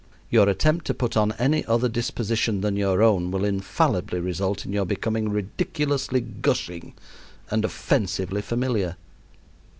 Your 0.31 0.49
attempt 0.49 0.85
to 0.87 0.95
put 0.95 1.15
on 1.15 1.33
any 1.33 1.63
other 1.67 1.87
disposition 1.87 2.61
than 2.61 2.75
your 2.75 3.03
own 3.03 3.29
will 3.29 3.45
infallibly 3.45 4.19
result 4.19 4.65
in 4.65 4.73
your 4.73 4.83
becoming 4.83 5.29
ridiculously 5.29 6.21
gushing 6.21 6.95
and 7.51 7.63
offensively 7.63 8.41
familiar. 8.41 8.97